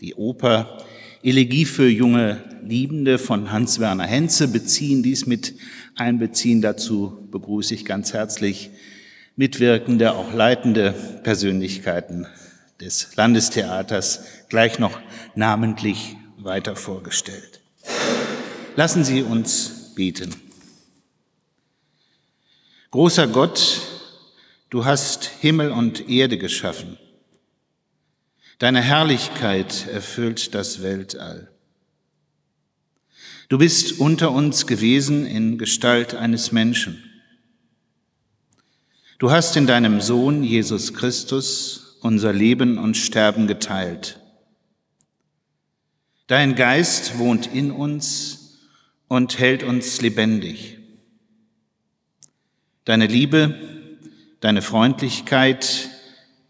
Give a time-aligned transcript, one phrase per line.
[0.00, 0.78] die Oper
[1.22, 5.54] Elegie für junge Liebende von Hans-Werner Henze beziehen, dies mit
[5.96, 6.62] einbeziehen.
[6.62, 8.70] Dazu begrüße ich ganz herzlich
[9.36, 12.26] mitwirkende, auch leitende Persönlichkeiten
[12.80, 14.98] des Landestheaters, gleich noch
[15.34, 17.60] namentlich weiter vorgestellt.
[18.76, 20.34] Lassen Sie uns beten.
[22.92, 23.80] Großer Gott,
[24.70, 26.96] du hast Himmel und Erde geschaffen.
[28.58, 31.48] Deine Herrlichkeit erfüllt das Weltall.
[33.48, 37.02] Du bist unter uns gewesen in Gestalt eines Menschen.
[39.18, 44.20] Du hast in deinem Sohn Jesus Christus unser Leben und Sterben geteilt.
[46.26, 48.58] Dein Geist wohnt in uns
[49.06, 50.78] und hält uns lebendig.
[52.84, 53.54] Deine Liebe,
[54.40, 55.90] deine Freundlichkeit,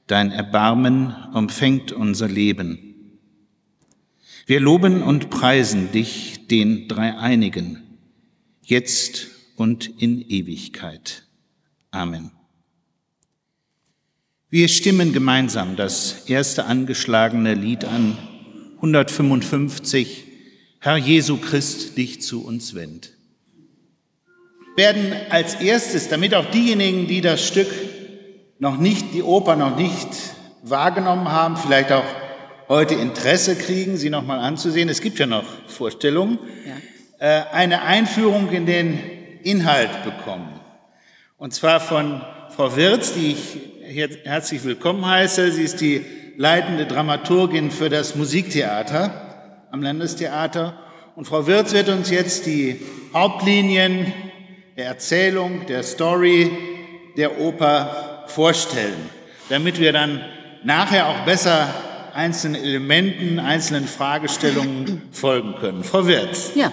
[0.08, 2.78] Dein Erbarmen umfängt unser Leben.
[4.46, 7.82] Wir loben und preisen dich, den Dreieinigen,
[8.62, 11.24] jetzt und in Ewigkeit.
[11.90, 12.30] Amen.
[14.48, 18.16] Wir stimmen gemeinsam das erste angeschlagene Lied an,
[18.76, 20.24] 155,
[20.80, 23.12] Herr Jesu Christ, dich zu uns wend.
[24.74, 27.68] Werden als erstes, damit auch diejenigen, die das Stück
[28.58, 30.08] noch nicht, die Oper noch nicht
[30.62, 32.04] wahrgenommen haben, vielleicht auch
[32.68, 34.88] heute Interesse kriegen, sie nochmal anzusehen.
[34.88, 36.38] Es gibt ja noch Vorstellungen.
[36.66, 37.26] Ja.
[37.26, 38.98] Äh, eine Einführung in den
[39.42, 40.60] Inhalt bekommen.
[41.36, 42.20] Und zwar von
[42.54, 43.58] Frau Wirz, die ich
[44.24, 45.52] herzlich willkommen heiße.
[45.52, 46.04] Sie ist die
[46.36, 50.74] leitende Dramaturgin für das Musiktheater am Landestheater.
[51.16, 52.80] Und Frau Wirz wird uns jetzt die
[53.14, 54.12] Hauptlinien
[54.76, 56.50] der Erzählung, der Story
[57.16, 59.10] der Oper vorstellen,
[59.48, 60.20] damit wir dann
[60.64, 61.72] nachher auch besser
[62.14, 65.84] einzelnen Elementen, einzelnen Fragestellungen folgen können.
[65.84, 66.52] Frau Wirz.
[66.54, 66.72] Ja.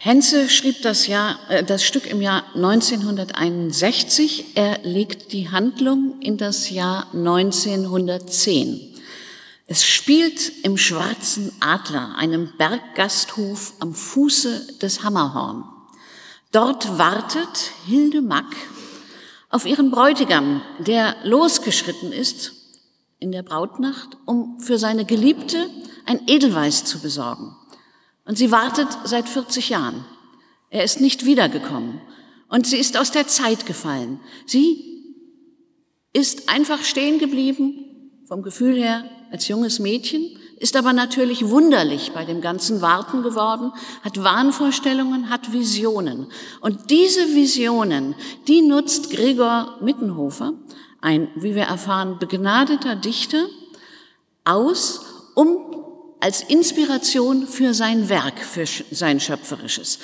[0.00, 4.54] Henze schrieb das, Jahr, äh, das Stück im Jahr 1961.
[4.54, 8.94] Er legt die Handlung in das Jahr 1910.
[9.66, 15.64] Es spielt im Schwarzen Adler, einem Berggasthof am Fuße des Hammerhorn.
[16.52, 18.56] Dort wartet Hilde Mack
[19.50, 22.52] auf ihren Bräutigam, der losgeschritten ist
[23.18, 25.68] in der Brautnacht, um für seine Geliebte
[26.04, 27.56] ein Edelweiß zu besorgen.
[28.24, 30.04] Und sie wartet seit 40 Jahren.
[30.70, 32.00] Er ist nicht wiedergekommen.
[32.48, 34.20] Und sie ist aus der Zeit gefallen.
[34.46, 34.84] Sie
[36.12, 37.84] ist einfach stehen geblieben,
[38.26, 43.72] vom Gefühl her als junges Mädchen, ist aber natürlich wunderlich bei dem ganzen Warten geworden,
[44.02, 46.26] hat Wahnvorstellungen, hat Visionen.
[46.60, 48.14] Und diese Visionen,
[48.48, 50.54] die nutzt Gregor Mittenhofer,
[51.00, 53.46] ein, wie wir erfahren, begnadeter Dichter,
[54.44, 55.02] aus,
[55.34, 55.58] um
[56.20, 60.00] als Inspiration für sein Werk, für sein Schöpferisches.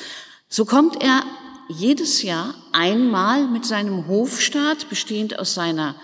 [0.48, 1.24] So kommt er
[1.68, 5.96] jedes Jahr einmal mit seinem Hofstaat, bestehend aus seiner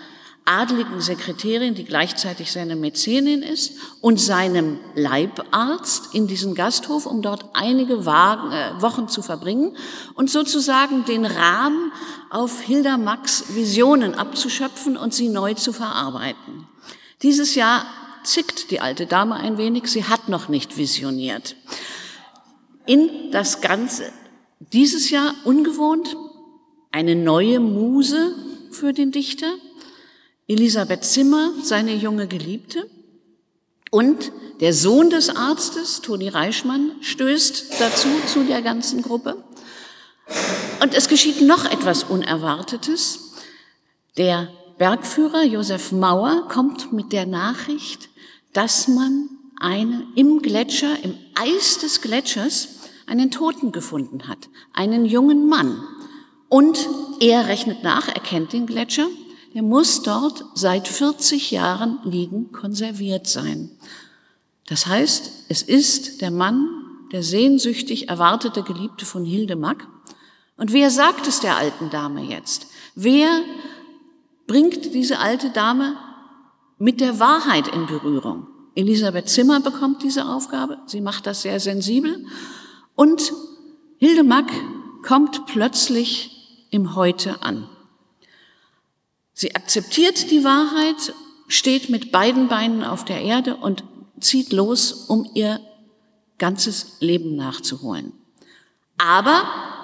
[0.45, 7.45] adligen Sekretärin, die gleichzeitig seine Mäzenin ist, und seinem Leibarzt in diesen Gasthof, um dort
[7.53, 9.77] einige äh, Wochen zu verbringen
[10.15, 11.91] und sozusagen den Rahmen
[12.29, 16.67] auf Hilda Max Visionen abzuschöpfen und sie neu zu verarbeiten.
[17.21, 17.85] Dieses Jahr
[18.23, 21.55] zickt die alte Dame ein wenig, sie hat noch nicht visioniert.
[22.85, 24.11] In das Ganze,
[24.59, 26.15] dieses Jahr ungewohnt,
[26.91, 28.35] eine neue Muse
[28.71, 29.53] für den Dichter,
[30.51, 32.89] Elisabeth Zimmer, seine junge Geliebte,
[33.89, 39.41] und der Sohn des Arztes, Toni Reichmann, stößt dazu zu der ganzen Gruppe.
[40.81, 43.33] Und es geschieht noch etwas Unerwartetes.
[44.17, 48.09] Der Bergführer Josef Mauer kommt mit der Nachricht,
[48.51, 52.67] dass man eine, im Gletscher, im Eis des Gletschers,
[53.07, 55.81] einen Toten gefunden hat, einen jungen Mann.
[56.49, 56.89] Und
[57.21, 59.07] er rechnet nach, er kennt den Gletscher
[59.53, 63.69] der muss dort seit 40 Jahren liegen konserviert sein.
[64.67, 66.67] Das heißt, es ist der Mann,
[67.11, 69.87] der sehnsüchtig erwartete Geliebte von Hilde Mack.
[70.55, 72.67] Und wer sagt es der alten Dame jetzt?
[72.95, 73.41] Wer
[74.47, 75.97] bringt diese alte Dame
[76.77, 78.47] mit der Wahrheit in Berührung?
[78.75, 80.77] Elisabeth Zimmer bekommt diese Aufgabe.
[80.85, 82.25] Sie macht das sehr sensibel.
[82.95, 83.33] Und
[83.97, 84.49] Hilde Mack
[85.03, 87.67] kommt plötzlich im Heute an.
[89.41, 91.15] Sie akzeptiert die Wahrheit,
[91.47, 93.83] steht mit beiden Beinen auf der Erde und
[94.19, 95.59] zieht los, um ihr
[96.37, 98.13] ganzes Leben nachzuholen.
[98.99, 99.41] Aber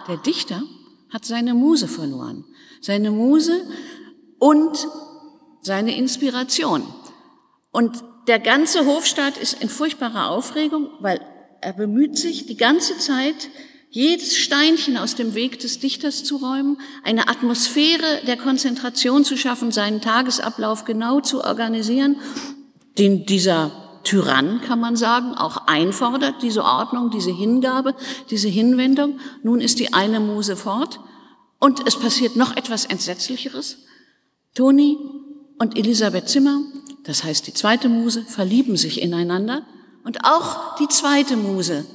[0.08, 0.62] der Dichter
[1.10, 2.46] hat seine Muse verloren.
[2.82, 3.68] Seine Muse
[4.38, 4.88] und
[5.64, 6.84] seine Inspiration.
[7.72, 11.20] Und der ganze Hofstaat ist in furchtbarer Aufregung, weil
[11.62, 13.50] er bemüht sich die ganze Zeit,
[13.90, 19.72] jedes Steinchen aus dem Weg des Dichters zu räumen, eine Atmosphäre der Konzentration zu schaffen,
[19.72, 22.18] seinen Tagesablauf genau zu organisieren,
[22.98, 23.72] den dieser
[24.04, 27.96] Tyrann, kann man sagen, auch einfordert, diese Ordnung, diese Hingabe,
[28.30, 29.20] diese Hinwendung.
[29.44, 31.00] Nun ist die eine Muse fort
[31.60, 33.80] und es passiert noch etwas Entsetzlicheres.
[34.54, 34.98] Toni
[35.60, 36.62] und Elisabeth Zimmer,
[37.04, 39.66] das heißt die zweite Muse, verlieben sich ineinander
[40.04, 41.86] und auch die zweite Muse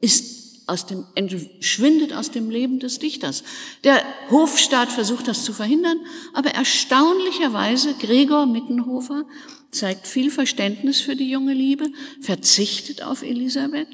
[0.00, 0.37] ist
[0.68, 3.42] aus dem, entschwindet aus dem Leben des Dichters.
[3.84, 5.98] Der Hofstaat versucht das zu verhindern,
[6.34, 9.24] aber erstaunlicherweise Gregor Mittenhofer
[9.70, 11.86] zeigt viel Verständnis für die junge Liebe,
[12.20, 13.88] verzichtet auf Elisabeth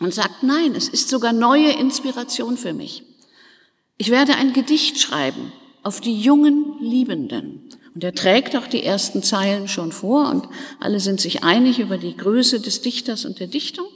[0.00, 3.04] und sagt, nein, es ist sogar neue Inspiration für mich.
[3.96, 5.52] Ich werde ein Gedicht schreiben
[5.82, 7.68] auf die jungen Liebenden.
[7.94, 10.48] Und er trägt auch die ersten Zeilen schon vor und
[10.80, 13.86] alle sind sich einig über die Größe des Dichters und der Dichtung.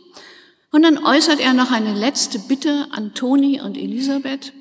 [0.70, 4.52] Und dann äußert er noch eine letzte Bitte an Toni und Elisabeth.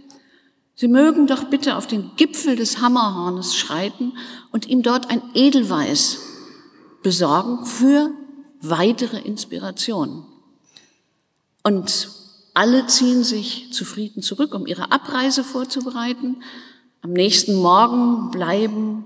[0.75, 4.13] Sie mögen doch bitte auf den Gipfel des Hammerhornes schreiten
[4.51, 6.19] und ihm dort ein Edelweiß
[7.04, 8.12] besorgen für
[8.62, 10.25] weitere Inspiration.
[11.63, 12.10] Und
[12.53, 16.44] alle ziehen sich zufrieden zurück, um ihre Abreise vorzubereiten.
[17.01, 19.06] Am nächsten Morgen bleiben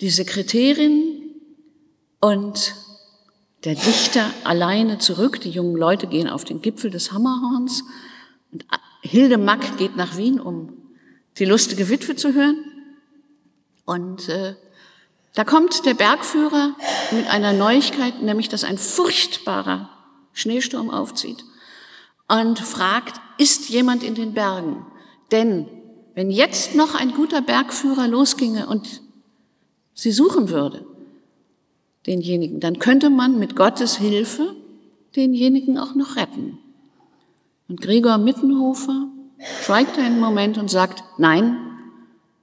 [0.00, 1.34] die Sekretärin
[2.20, 2.74] und
[3.64, 5.40] der Dichter alleine zurück.
[5.40, 7.84] Die jungen Leute gehen auf den Gipfel des Hammerhorns.
[8.52, 8.64] Und
[9.00, 10.72] Hilde Mack geht nach Wien, um
[11.38, 12.58] die lustige Witwe zu hören.
[13.84, 14.54] Und äh,
[15.34, 16.74] da kommt der Bergführer
[17.10, 19.90] mit einer Neuigkeit, nämlich dass ein furchtbarer
[20.32, 21.44] Schneesturm aufzieht
[22.28, 24.86] und fragt, ist jemand in den Bergen?
[25.32, 25.68] Denn
[26.14, 29.02] wenn jetzt noch ein guter Bergführer losginge und
[29.92, 30.86] sie suchen würde,
[32.06, 34.54] denjenigen, dann könnte man mit Gottes Hilfe
[35.16, 36.58] denjenigen auch noch retten.
[37.68, 39.08] Und Gregor Mittenhofer
[39.62, 41.56] schweigt einen Moment und sagt, nein,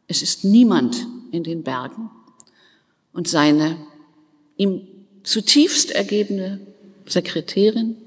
[0.07, 2.09] es ist niemand in den Bergen.
[3.13, 3.77] Und seine
[4.57, 4.87] ihm
[5.23, 6.59] zutiefst ergebene
[7.05, 7.97] Sekretärin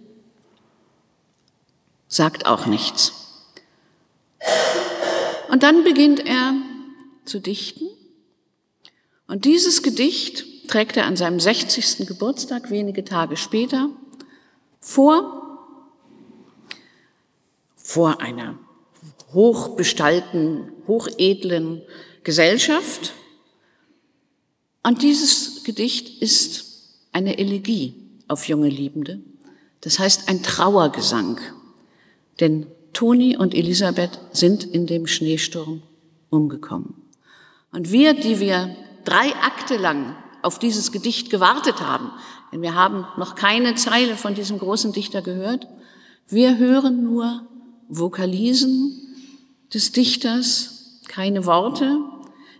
[2.08, 3.12] sagt auch nichts.
[5.50, 6.54] Und dann beginnt er
[7.24, 7.86] zu dichten.
[9.26, 12.06] Und dieses Gedicht trägt er an seinem 60.
[12.06, 13.90] Geburtstag, wenige Tage später,
[14.80, 15.58] vor,
[17.76, 18.58] vor einer
[19.32, 21.82] hochbestallten, hochedlen
[22.22, 23.12] Gesellschaft.
[24.82, 26.64] Und dieses Gedicht ist
[27.12, 27.94] eine Elegie
[28.28, 29.20] auf junge Liebende.
[29.80, 31.40] Das heißt ein Trauergesang.
[32.40, 35.82] Denn Toni und Elisabeth sind in dem Schneesturm
[36.30, 36.94] umgekommen.
[37.72, 38.74] Und wir, die wir
[39.04, 42.10] drei Akte lang auf dieses Gedicht gewartet haben,
[42.52, 45.66] denn wir haben noch keine Zeile von diesem großen Dichter gehört.
[46.28, 47.46] Wir hören nur
[47.88, 49.16] Vokalisen
[49.72, 51.98] des Dichters, keine Worte,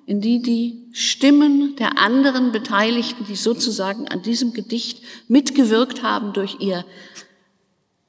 [0.07, 6.57] in die die Stimmen der anderen Beteiligten, die sozusagen an diesem Gedicht mitgewirkt haben durch
[6.61, 6.85] ihr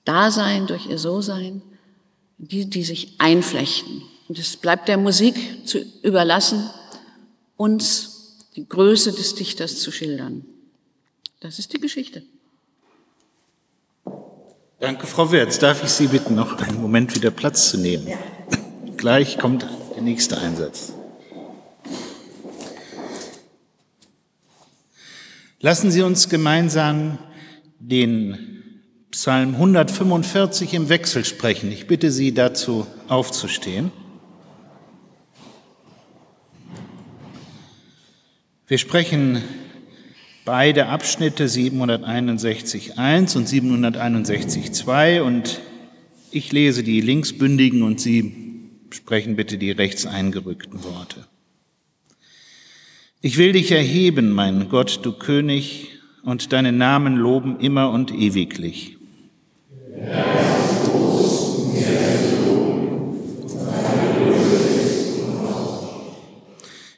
[0.06, 1.62] Dasein, durch ihr So-Sein,
[2.38, 4.04] die, die sich einflechten.
[4.28, 6.70] Und es bleibt der Musik zu überlassen,
[7.58, 8.15] uns
[8.56, 10.46] die Größe des Dichters zu schildern.
[11.42, 12.24] Das ist die Geschichte.
[14.80, 15.60] Danke, Frau Wertz.
[15.60, 18.08] Darf ich Sie bitten, noch einen Moment wieder Platz zu nehmen?
[18.08, 18.18] Ja.
[18.98, 20.94] Gleich kommt der nächste Einsatz.
[25.60, 27.18] Lassen Sie uns gemeinsam
[27.80, 28.74] den
[29.12, 31.72] Psalm 145 im Wechsel sprechen.
[31.72, 33.92] Ich bitte Sie dazu aufzustehen.
[38.68, 39.44] Wir sprechen
[40.44, 45.62] beide Abschnitte 761.1 und 761.2 und
[46.32, 48.34] ich lese die linksbündigen und Sie
[48.90, 51.28] sprechen bitte die rechts eingerückten Worte.
[53.22, 55.92] Ich will dich erheben, mein Gott, du König,
[56.24, 58.98] und deinen Namen loben immer und ewiglich.
[59.96, 60.35] Ja.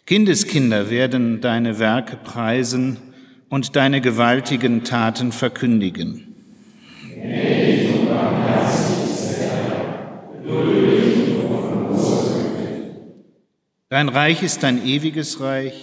[0.07, 2.95] Kindeskinder werden deine Werke preisen
[3.49, 6.33] und deine gewaltigen Taten verkündigen.
[13.89, 15.73] Dein Reich ist ein ewiges Reich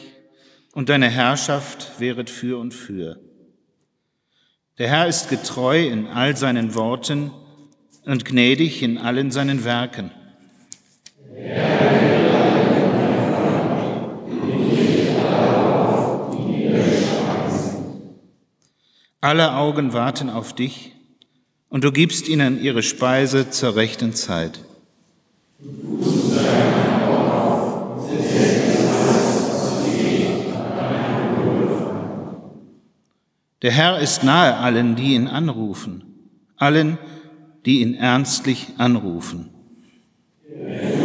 [0.72, 3.20] und deine Herrschaft wäret für und für.
[4.78, 7.30] Der Herr ist getreu in all seinen Worten
[8.06, 10.12] und gnädig in allen seinen Werken.
[11.36, 11.73] Ja.
[19.24, 20.92] Alle Augen warten auf dich
[21.70, 24.60] und du gibst ihnen ihre Speise zur rechten Zeit.
[33.62, 36.04] Der Herr ist nahe allen, die ihn anrufen,
[36.58, 36.98] allen,
[37.64, 39.48] die ihn ernstlich anrufen.
[40.46, 41.03] Frau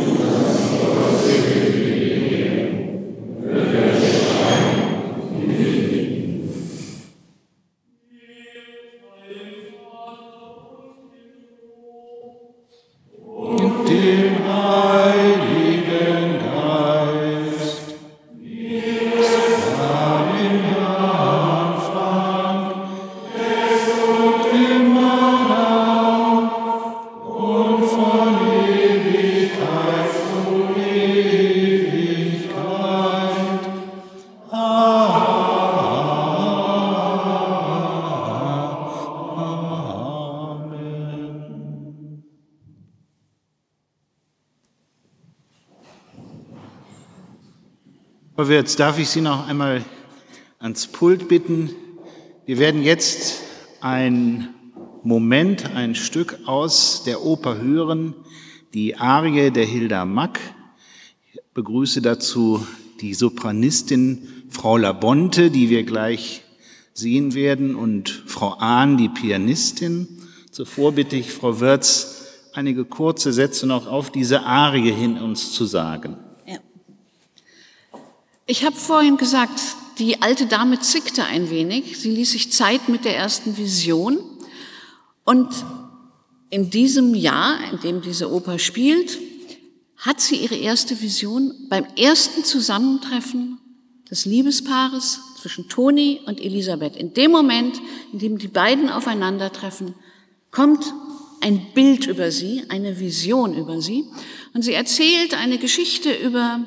[48.50, 49.86] Wirz, darf ich Sie noch einmal
[50.58, 51.70] ans Pult bitten?
[52.48, 53.44] Wir werden jetzt
[53.80, 54.50] ein
[55.04, 58.16] Moment, ein Stück aus der Oper hören,
[58.74, 60.40] die Arie der Hilda Mack.
[61.32, 62.66] Ich begrüße dazu
[63.02, 66.42] die Sopranistin Frau Labonte, die wir gleich
[66.96, 70.08] sehen werden, und Frau Ahn, die Pianistin.
[70.50, 72.26] Zuvor bitte ich Frau Wirz,
[72.56, 76.18] einige kurze Sätze noch auf diese Arie hin uns zu sagen.
[78.52, 79.62] Ich habe vorhin gesagt,
[80.00, 82.00] die alte Dame zickte ein wenig.
[82.00, 84.18] Sie ließ sich Zeit mit der ersten Vision.
[85.24, 85.50] Und
[86.50, 89.20] in diesem Jahr, in dem diese Oper spielt,
[89.98, 93.60] hat sie ihre erste Vision beim ersten Zusammentreffen
[94.10, 96.96] des Liebespaares zwischen Toni und Elisabeth.
[96.96, 97.80] In dem Moment,
[98.12, 99.94] in dem die beiden aufeinandertreffen,
[100.50, 100.92] kommt
[101.42, 104.06] ein Bild über sie, eine Vision über sie.
[104.56, 106.66] Und sie erzählt eine Geschichte über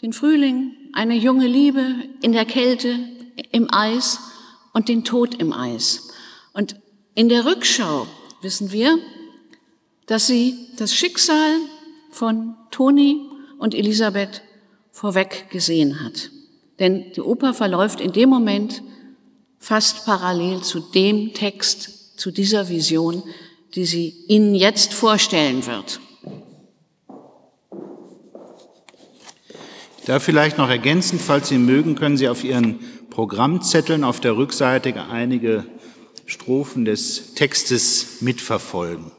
[0.00, 2.98] den Frühling, eine junge Liebe in der Kälte,
[3.50, 4.18] im Eis
[4.72, 6.08] und den Tod im Eis.
[6.52, 6.76] Und
[7.14, 8.06] in der Rückschau
[8.40, 8.98] wissen wir,
[10.06, 11.56] dass sie das Schicksal
[12.10, 14.42] von Toni und Elisabeth
[14.90, 16.30] vorweg gesehen hat.
[16.78, 18.82] Denn die Oper verläuft in dem Moment
[19.58, 23.22] fast parallel zu dem Text, zu dieser Vision,
[23.74, 26.00] die sie Ihnen jetzt vorstellen wird.
[30.04, 32.80] Da vielleicht noch ergänzend, falls Sie mögen, können Sie auf Ihren
[33.10, 35.64] Programmzetteln auf der Rückseite einige
[36.26, 39.12] Strophen des Textes mitverfolgen.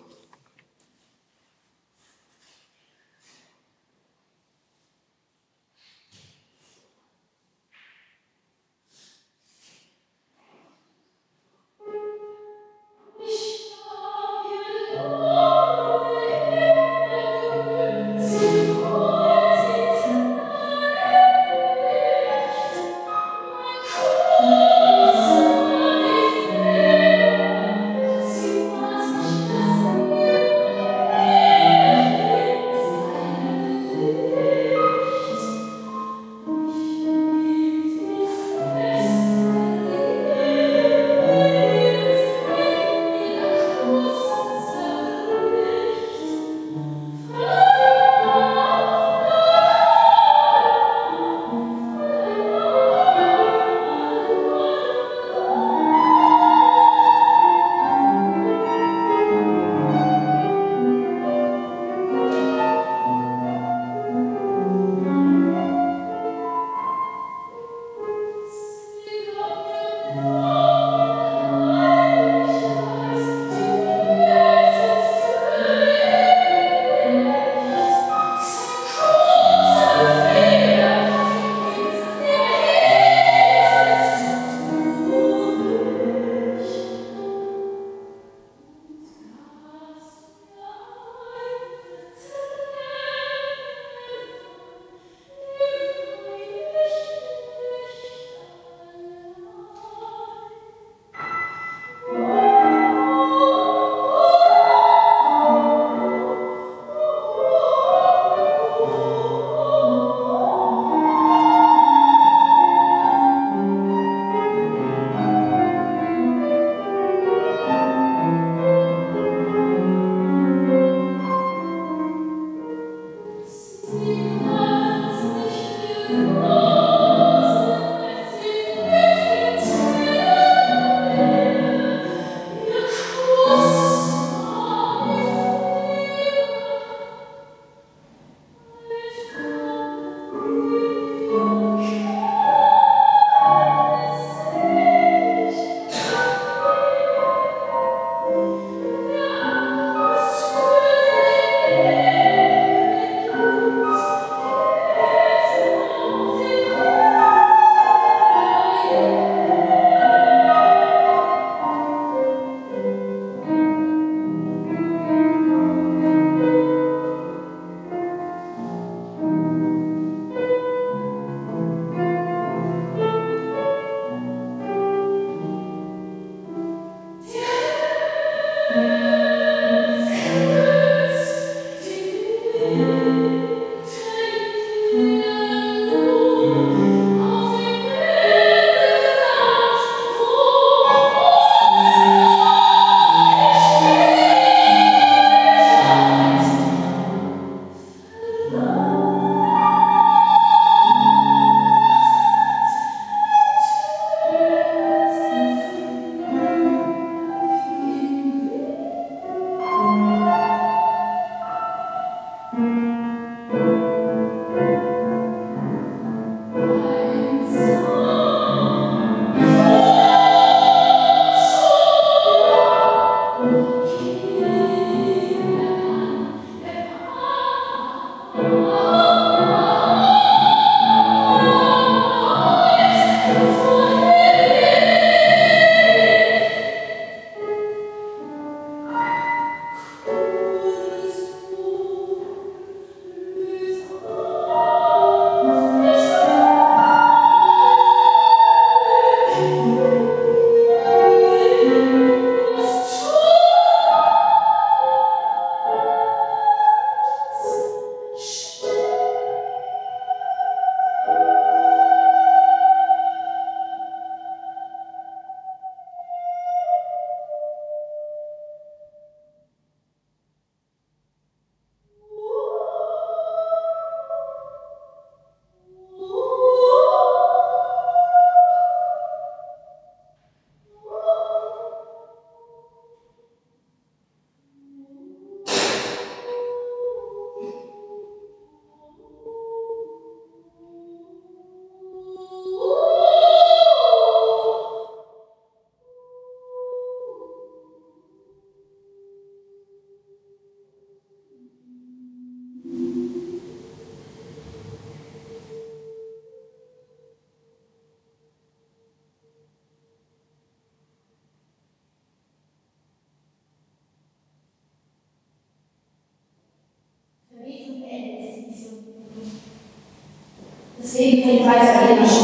[321.23, 322.22] Segen für die Kaiser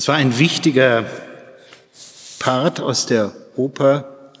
[0.00, 1.04] Das war ein wichtiger
[2.38, 4.32] Part aus der Oper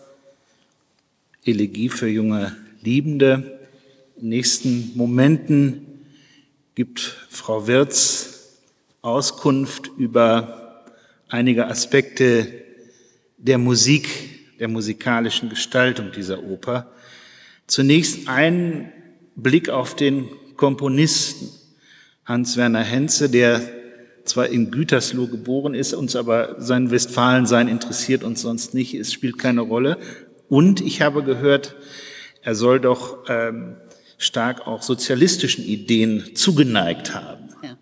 [1.44, 3.60] Elegie für junge Liebende.
[4.16, 6.06] In nächsten Momenten
[6.74, 8.56] gibt Frau Wirz
[9.02, 10.82] Auskunft über
[11.28, 12.46] einige Aspekte
[13.36, 14.08] der Musik,
[14.60, 16.90] der musikalischen Gestaltung dieser Oper.
[17.66, 18.90] Zunächst ein
[19.36, 21.50] Blick auf den Komponisten
[22.24, 23.79] Hans-Werner Henze, der
[24.24, 29.38] zwar in Gütersloh geboren ist, uns aber sein Westfalensein interessiert uns sonst nicht, es spielt
[29.38, 29.98] keine Rolle.
[30.48, 31.76] Und ich habe gehört,
[32.42, 33.76] er soll doch ähm,
[34.18, 37.48] stark auch sozialistischen Ideen zugeneigt haben.
[37.62, 37.76] Ja.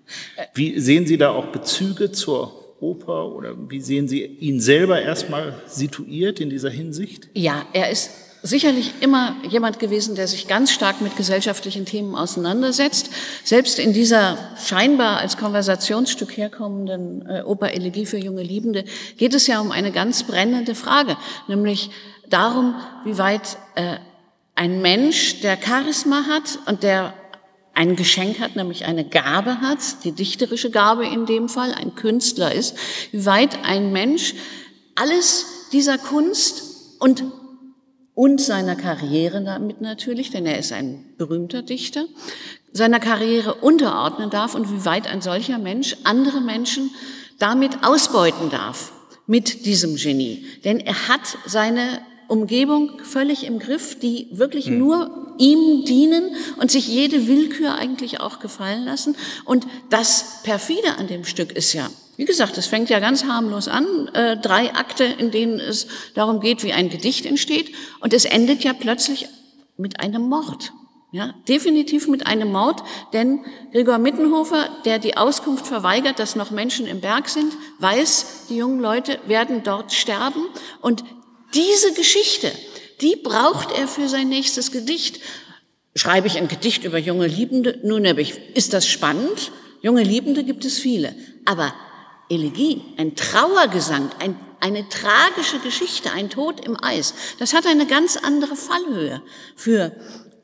[0.55, 5.55] Wie sehen Sie da auch Bezüge zur Oper oder wie sehen Sie ihn selber erstmal
[5.67, 7.29] situiert in dieser Hinsicht?
[7.35, 8.11] Ja, er ist
[8.49, 13.11] sicherlich immer jemand gewesen, der sich ganz stark mit gesellschaftlichen Themen auseinandersetzt.
[13.45, 18.85] Selbst in dieser scheinbar als Konversationsstück herkommenden äh, Oper Elegie für junge Liebende
[19.17, 21.91] geht es ja um eine ganz brennende Frage, nämlich
[22.29, 23.97] darum, wie weit äh,
[24.55, 27.15] ein Mensch, der Charisma hat und der
[27.75, 32.53] ein Geschenk hat, nämlich eine Gabe hat, die dichterische Gabe in dem Fall, ein Künstler
[32.53, 32.77] ist,
[33.13, 34.35] wie weit ein Mensch
[34.97, 36.63] alles dieser Kunst
[36.99, 37.23] und
[38.19, 42.05] und seiner Karriere damit natürlich, denn er ist ein berühmter Dichter,
[42.73, 46.91] seiner Karriere unterordnen darf und wie weit ein solcher Mensch andere Menschen
[47.39, 48.91] damit ausbeuten darf
[49.29, 50.45] mit diesem Genie.
[50.65, 54.79] Denn er hat seine Umgebung völlig im Griff, die wirklich hm.
[54.81, 59.15] nur ihm dienen und sich jede Willkür eigentlich auch gefallen lassen.
[59.45, 63.69] Und das perfide an dem Stück ist ja, wie gesagt, es fängt ja ganz harmlos
[63.69, 68.25] an, äh, drei Akte, in denen es darum geht, wie ein Gedicht entsteht, und es
[68.25, 69.29] endet ja plötzlich
[69.77, 70.73] mit einem Mord.
[71.13, 76.89] Ja, definitiv mit einem Mord, denn Gregor Mittenhofer, der die Auskunft verweigert, dass noch Menschen
[76.89, 80.43] im Berg sind, weiß, die jungen Leute werden dort sterben
[80.83, 81.05] und
[81.55, 82.51] diese Geschichte,
[83.01, 85.21] die braucht er für sein nächstes Gedicht.
[85.95, 87.79] Schreibe ich ein Gedicht über junge Liebende?
[87.85, 89.53] Nun, ist das spannend?
[89.83, 91.15] Junge Liebende gibt es viele.
[91.45, 91.73] Aber
[92.29, 98.17] Elegie, ein Trauergesang, ein, eine tragische Geschichte, ein Tod im Eis, das hat eine ganz
[98.17, 99.23] andere Fallhöhe
[99.57, 99.93] für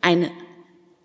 [0.01, 0.31] ein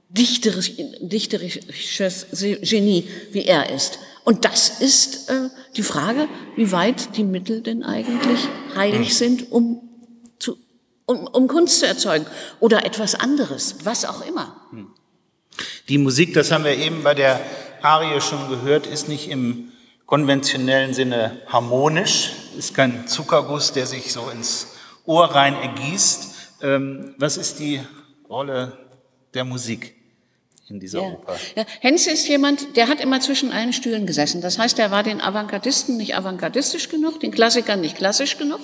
[0.10, 2.28] dichterisches, dichterisches
[2.62, 4.00] Genie, wie er ist.
[4.24, 8.40] Und das ist äh, die Frage, wie weit die Mittel denn eigentlich
[8.76, 9.82] heilig sind, um,
[10.40, 10.58] zu,
[11.06, 12.26] um, um Kunst zu erzeugen
[12.60, 14.56] oder etwas anderes, was auch immer.
[15.88, 17.42] Die Musik, das haben wir eben bei der
[17.82, 19.72] Arie schon gehört, ist nicht im
[20.10, 24.70] konventionellen Sinne harmonisch, ist kein Zuckerguss, der sich so ins
[25.06, 26.36] Ohr rein ergießt.
[26.64, 27.80] Ähm, was ist die
[28.28, 28.76] Rolle
[29.36, 29.94] der Musik
[30.68, 31.10] in dieser ja.
[31.10, 31.38] Oper?
[31.56, 31.64] Ja.
[31.80, 34.42] Henze ist jemand, der hat immer zwischen allen Stühlen gesessen.
[34.42, 38.62] Das heißt, er war den Avantgardisten nicht avantgardistisch genug, den Klassikern nicht klassisch genug,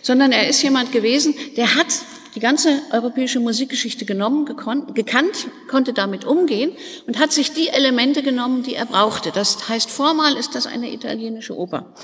[0.00, 1.88] sondern er ist jemand gewesen, der hat
[2.34, 6.72] die ganze europäische Musikgeschichte genommen, gekannt, konnte damit umgehen
[7.06, 9.30] und hat sich die Elemente genommen, die er brauchte.
[9.30, 11.94] Das heißt, formal ist das eine italienische Oper,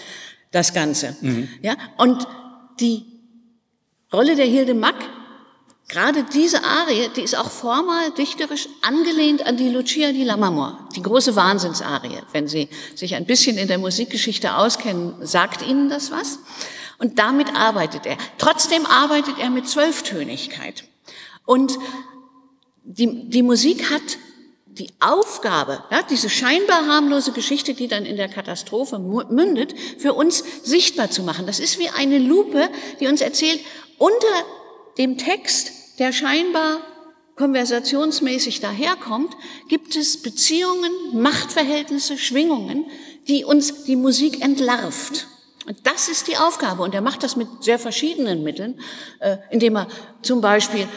[0.52, 1.16] das Ganze.
[1.20, 1.48] Mhm.
[1.62, 2.26] Ja, und
[2.78, 3.04] die
[4.12, 4.96] Rolle der Hilde Mack,
[5.88, 11.02] gerade diese Arie, die ist auch formal dichterisch angelehnt an die Lucia di Lammermoor, die
[11.02, 12.18] große Wahnsinnsarie.
[12.32, 16.38] Wenn Sie sich ein bisschen in der Musikgeschichte auskennen, sagt Ihnen das was?
[17.00, 18.16] Und damit arbeitet er.
[18.38, 20.84] Trotzdem arbeitet er mit Zwölftönigkeit.
[21.46, 21.78] Und
[22.84, 24.18] die, die Musik hat
[24.66, 30.44] die Aufgabe, ja, diese scheinbar harmlose Geschichte, die dann in der Katastrophe mündet, für uns
[30.62, 31.46] sichtbar zu machen.
[31.46, 32.68] Das ist wie eine Lupe,
[33.00, 33.60] die uns erzählt,
[33.98, 34.14] unter
[34.98, 36.80] dem Text, der scheinbar
[37.36, 39.34] konversationsmäßig daherkommt,
[39.68, 42.84] gibt es Beziehungen, Machtverhältnisse, Schwingungen,
[43.26, 45.26] die uns die Musik entlarvt.
[45.66, 46.82] Und das ist die Aufgabe.
[46.82, 48.80] Und er macht das mit sehr verschiedenen Mitteln,
[49.20, 49.86] äh, indem er
[50.22, 50.88] zum Beispiel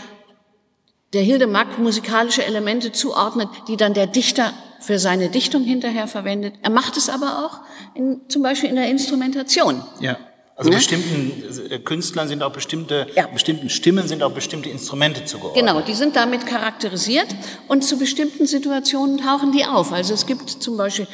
[1.13, 6.55] der Hilde Mack musikalische Elemente zuordnet, die dann der Dichter für seine Dichtung hinterher verwendet.
[6.61, 7.59] Er macht es aber auch
[7.95, 9.83] in, zum Beispiel in der Instrumentation.
[9.99, 10.17] Ja.
[10.55, 10.77] Also ja?
[10.77, 13.27] bestimmten äh, Künstlern sind auch bestimmte, ja.
[13.27, 15.65] bestimmten Stimmen sind auch bestimmte Instrumente zugeordnet.
[15.65, 17.27] Genau, die sind damit charakterisiert
[17.67, 19.91] und zu bestimmten Situationen tauchen die auf.
[19.91, 21.07] Also es gibt zum Beispiel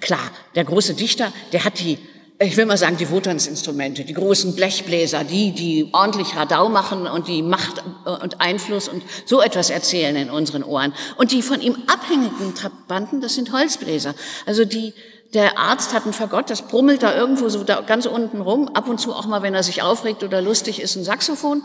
[0.00, 1.98] klar, der große Dichter, der hat die
[2.38, 7.28] ich will mal sagen, die Wohlternsinstrumente, die großen Blechbläser, die, die ordentlich Radau machen und
[7.28, 10.92] die Macht und Einfluss und so etwas erzählen in unseren Ohren.
[11.16, 14.14] Und die von ihm abhängigen Trabanten, das sind Holzbläser.
[14.44, 14.92] Also die,
[15.32, 18.86] der Arzt hat ein Fagott, das brummelt da irgendwo so da ganz unten rum, ab
[18.86, 21.62] und zu auch mal, wenn er sich aufregt oder lustig ist, ein Saxophon.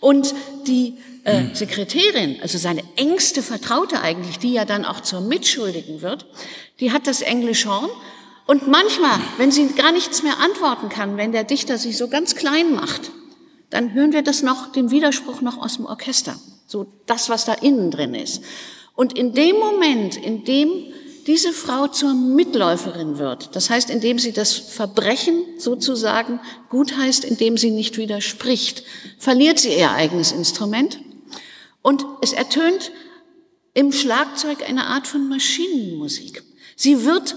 [0.00, 0.34] Und
[0.66, 6.24] die äh, Sekretärin, also seine engste Vertraute eigentlich, die ja dann auch zur Mitschuldigen wird,
[6.80, 7.90] die hat das Englischhorn
[8.46, 12.34] und manchmal, wenn sie gar nichts mehr antworten kann, wenn der Dichter sich so ganz
[12.34, 13.10] klein macht,
[13.70, 16.36] dann hören wir das noch, den Widerspruch noch aus dem Orchester.
[16.66, 18.42] So das, was da innen drin ist.
[18.94, 20.70] Und in dem Moment, in dem
[21.26, 27.56] diese Frau zur Mitläuferin wird, das heißt, indem sie das Verbrechen sozusagen gut heißt, indem
[27.56, 28.84] sie nicht widerspricht,
[29.18, 31.00] verliert sie ihr eigenes Instrument
[31.80, 32.92] und es ertönt
[33.72, 36.44] im Schlagzeug eine Art von Maschinenmusik.
[36.76, 37.34] Sie wird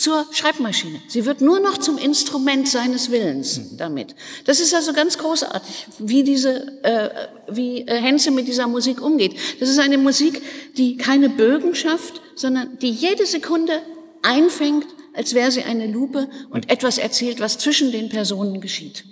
[0.00, 1.00] zur Schreibmaschine.
[1.08, 4.14] Sie wird nur noch zum Instrument seines Willens damit.
[4.46, 7.10] Das ist also ganz großartig, wie diese, äh,
[7.48, 9.36] wie äh, Henze mit dieser Musik umgeht.
[9.60, 10.40] Das ist eine Musik,
[10.78, 13.82] die keine Bögen schafft, sondern die jede Sekunde
[14.22, 19.04] einfängt, als wäre sie eine Lupe und etwas erzählt, was zwischen den Personen geschieht.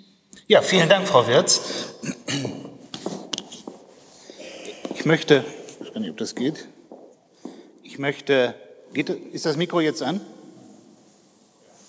[0.47, 1.61] Ja, vielen Dank, Frau Wirz.
[4.95, 5.45] Ich möchte,
[5.83, 6.67] ich weiß nicht, ob das geht.
[7.83, 8.55] Ich möchte,
[8.95, 10.23] geht, ist das Mikro jetzt an?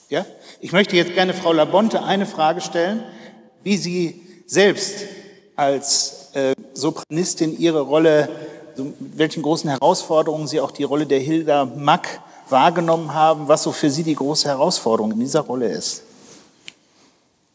[0.10, 0.26] Ja?
[0.60, 3.04] Ich möchte jetzt gerne Frau Labonte eine Frage stellen,
[3.64, 5.06] wie sie selbst
[5.56, 8.30] als äh, Sopranistin ihre Rolle,
[8.78, 13.72] mit welchen großen Herausforderungen Sie auch die Rolle der Hilda Mack wahrgenommen haben, was so
[13.72, 16.04] für Sie die große Herausforderung in dieser Rolle ist.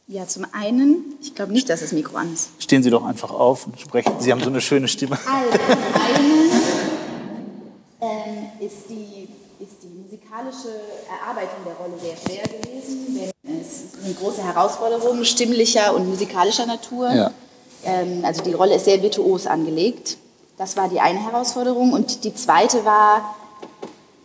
[0.07, 2.51] Ja, zum einen, ich glaube nicht, dass das Mikro an ist.
[2.59, 4.13] Stehen Sie doch einfach auf und sprechen.
[4.19, 5.19] Sie haben so eine schöne Stimme.
[5.27, 6.51] Also, zum einen
[8.03, 9.29] ähm, ist die
[9.61, 10.69] ist die musikalische
[11.09, 16.67] Erarbeitung der Rolle sehr schwer gewesen, denn es ist eine große Herausforderung stimmlicher und musikalischer
[16.67, 17.11] Natur.
[17.13, 17.31] Ja.
[17.85, 20.17] Ähm, also die Rolle ist sehr virtuos angelegt.
[20.57, 21.93] Das war die eine Herausforderung.
[21.93, 23.35] Und die zweite war,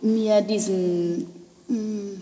[0.02, 1.28] mir diesen,
[1.68, 2.22] hm,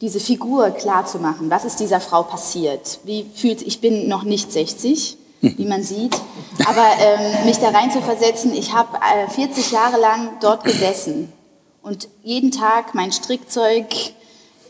[0.00, 1.50] diese Figur klar zu machen.
[1.50, 3.00] Was ist dieser Frau passiert?
[3.04, 6.14] Wie fühlt ich bin noch nicht 60, wie man sieht,
[6.66, 8.52] aber ähm, mich da rein zu versetzen.
[8.52, 11.32] Ich habe äh, 40 Jahre lang dort gesessen
[11.82, 13.86] und jeden Tag mein Strickzeug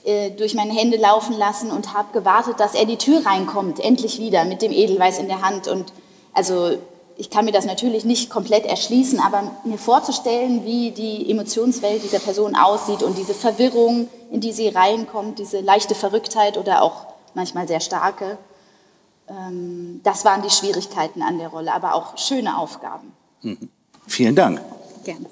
[0.05, 4.19] äh, durch meine Hände laufen lassen und habe gewartet, dass er die Tür reinkommt, endlich
[4.19, 5.69] wieder mit dem Edelweiß in der Hand.
[5.69, 5.93] Und
[6.33, 6.79] also
[7.17, 12.21] ich kann mir das natürlich nicht komplett erschließen, aber mir vorzustellen, wie die Emotionswelt dieser
[12.21, 17.67] Person aussieht und diese Verwirrung, in die sie reinkommt, diese leichte Verrücktheit oder auch manchmal
[17.67, 18.39] sehr starke,
[19.29, 23.13] ähm, das waren die Schwierigkeiten an der Rolle, aber auch schöne Aufgaben.
[23.43, 23.69] Mhm.
[24.07, 24.61] Vielen Dank.
[25.05, 25.27] Gerne.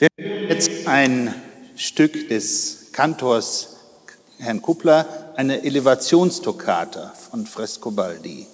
[0.00, 1.34] Wir hören jetzt ein
[1.74, 3.78] Stück des Kantors
[4.38, 8.46] Herrn Kuppler, eine Elevationstoccata von Frescobaldi.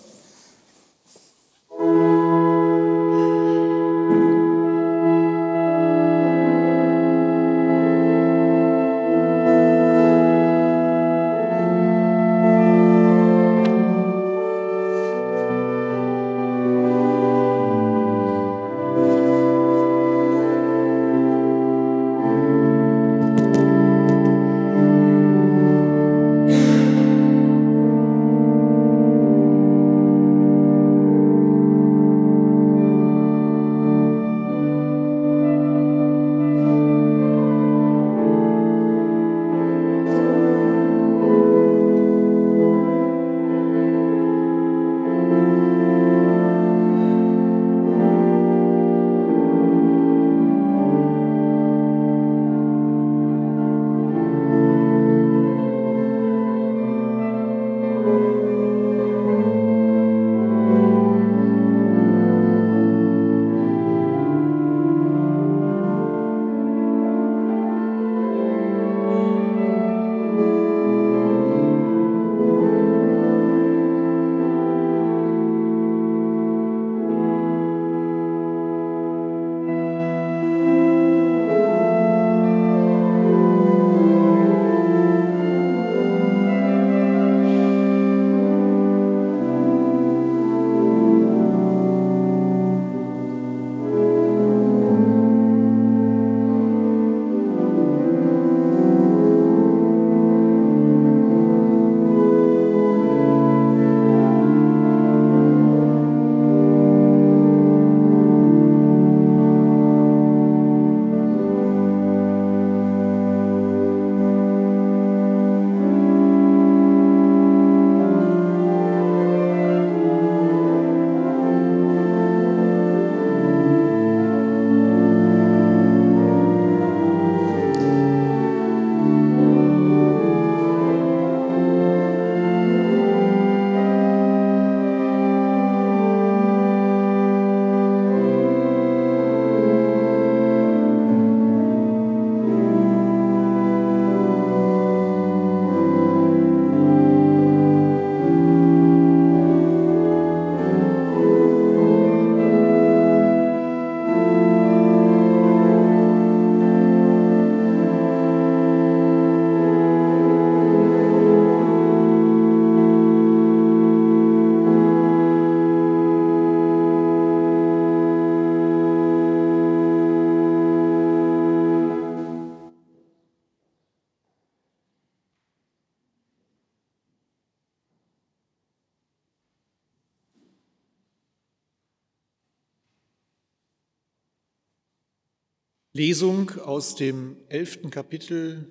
[185.96, 188.66] Lesung aus dem elften Kapitel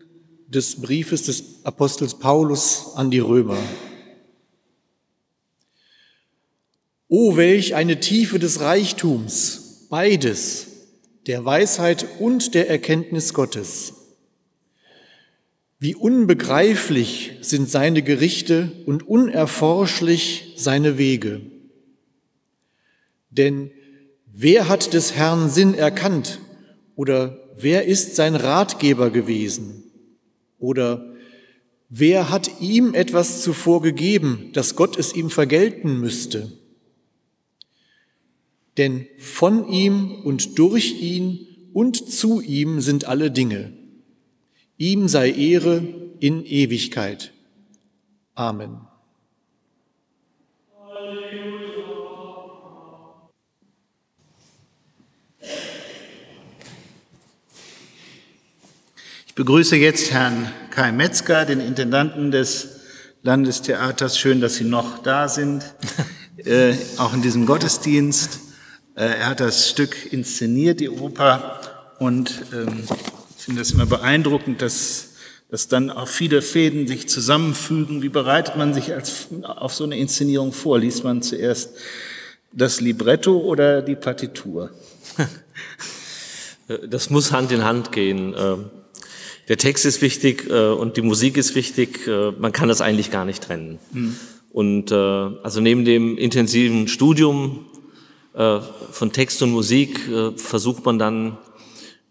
[0.47, 3.57] des Briefes des Apostels Paulus an die Römer.
[7.07, 10.67] O welch eine Tiefe des Reichtums, beides,
[11.25, 13.93] der Weisheit und der Erkenntnis Gottes.
[15.79, 21.39] Wie unbegreiflich sind seine Gerichte und unerforschlich seine Wege.
[23.29, 23.71] Denn
[24.25, 26.39] wer hat des Herrn Sinn erkannt
[26.95, 29.83] oder wer ist sein Ratgeber gewesen?
[30.59, 31.13] Oder
[31.89, 36.51] wer hat ihm etwas zuvor gegeben, dass Gott es ihm vergelten müsste?
[38.77, 43.73] Denn von ihm und durch ihn und zu ihm sind alle Dinge.
[44.77, 45.83] Ihm sei Ehre
[46.19, 47.33] in Ewigkeit.
[48.35, 48.81] Amen.
[59.33, 62.81] Ich begrüße jetzt Herrn Kai Metzger, den Intendanten des
[63.23, 64.19] Landestheaters.
[64.19, 65.73] Schön, dass Sie noch da sind,
[66.37, 68.41] äh, auch in diesem Gottesdienst.
[68.93, 71.59] Äh, er hat das Stück inszeniert, die Oper,
[71.97, 72.83] und ähm,
[73.35, 75.13] ich finde das immer beeindruckend, dass,
[75.49, 78.03] dass dann auch viele Fäden sich zusammenfügen.
[78.03, 80.77] Wie bereitet man sich als, auf so eine Inszenierung vor?
[80.77, 81.71] Liest man zuerst
[82.51, 84.69] das Libretto oder die Partitur?
[86.87, 88.33] Das muss Hand in Hand gehen.
[89.47, 92.07] Der Text ist wichtig äh, und die Musik ist wichtig.
[92.07, 93.79] Äh, man kann das eigentlich gar nicht trennen.
[93.91, 94.15] Mhm.
[94.51, 97.65] Und äh, also neben dem intensiven Studium
[98.33, 98.59] äh,
[98.91, 101.37] von Text und Musik äh, versucht man dann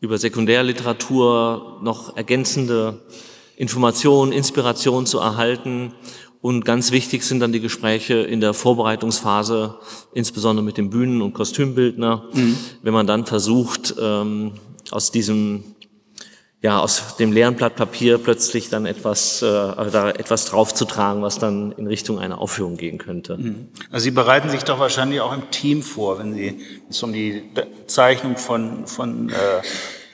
[0.00, 3.00] über Sekundärliteratur noch ergänzende
[3.56, 5.94] Informationen, Inspiration zu erhalten.
[6.40, 9.76] Und ganz wichtig sind dann die Gespräche in der Vorbereitungsphase,
[10.12, 12.56] insbesondere mit dem Bühnen- und Kostümbildner, mhm.
[12.82, 14.54] wenn man dann versucht, ähm,
[14.90, 15.62] aus diesem
[16.62, 21.72] ja, aus dem leeren Blatt Papier plötzlich dann etwas, äh, da etwas draufzutragen, was dann
[21.72, 23.37] in Richtung einer Aufführung gehen könnte.
[23.37, 23.68] Mhm.
[23.90, 27.42] Also Sie bereiten sich doch wahrscheinlich auch im Team vor, wenn Sie, es um die
[27.88, 29.33] Zeichnung von, von äh,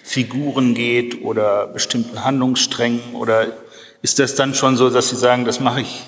[0.03, 3.49] Figuren geht oder bestimmten Handlungssträngen oder
[4.01, 6.05] ist das dann schon so, dass Sie sagen, das mache ich,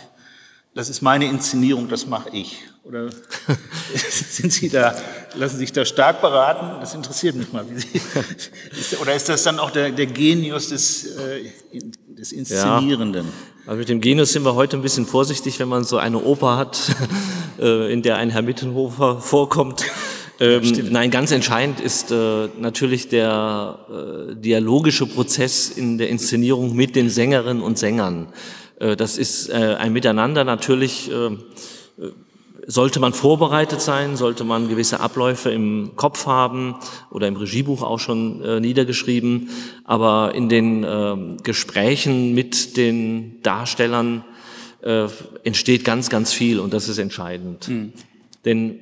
[0.74, 2.62] das ist meine Inszenierung, das mache ich?
[2.82, 3.10] Oder
[3.94, 4.96] sind Sie da,
[5.34, 6.80] lassen Sie sich da stark beraten?
[6.80, 7.66] Das interessiert mich mal.
[9.00, 11.50] oder ist das dann auch der, der Genius des, äh,
[12.08, 13.26] des Inszenierenden?
[13.26, 13.32] Ja,
[13.66, 16.56] also mit dem Genius sind wir heute ein bisschen vorsichtig, wenn man so eine Oper
[16.56, 16.80] hat,
[17.60, 19.84] äh, in der ein Herr Mittenhofer vorkommt.
[20.40, 26.96] Ähm, nein, ganz entscheidend ist äh, natürlich der äh, dialogische Prozess in der Inszenierung mit
[26.96, 28.32] den Sängerinnen und Sängern.
[28.78, 31.10] Äh, das ist ein Miteinander natürlich
[32.66, 36.76] sollte man vorbereitet sein, sollte man gewisse Abläufe im Kopf haben
[37.10, 39.50] oder im Regiebuch auch schon äh, niedergeschrieben.
[39.84, 44.24] Aber in den äh, Gesprächen mit den Darstellern
[44.82, 45.06] äh,
[45.44, 47.68] entsteht ganz, ganz viel und das ist entscheidend.
[47.68, 47.92] Mhm.
[48.44, 48.78] Denn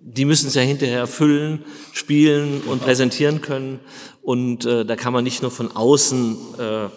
[0.00, 3.80] die müssen es ja hinterher füllen, spielen und präsentieren können.
[4.22, 6.88] Und äh, da kann man nicht nur von außen äh,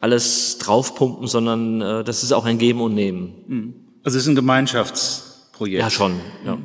[0.00, 3.34] alles draufpumpen, sondern äh, das ist auch ein Geben und Nehmen.
[3.46, 3.74] Mhm.
[4.02, 5.25] Also es ist ein Gemeinschafts
[5.56, 5.82] Projekt.
[5.82, 6.20] Ja, schon.
[6.44, 6.58] Ja.